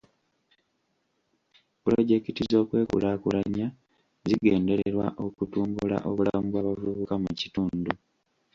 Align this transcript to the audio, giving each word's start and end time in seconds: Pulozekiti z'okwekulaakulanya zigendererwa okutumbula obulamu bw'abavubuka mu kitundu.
Pulozekiti 1.81 2.41
z'okwekulaakulanya 2.51 3.67
zigendererwa 4.27 5.07
okutumbula 5.25 5.97
obulamu 6.09 6.45
bw'abavubuka 6.49 7.15
mu 7.23 7.31
kitundu. 7.39 7.91